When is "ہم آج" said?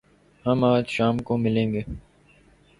0.45-0.85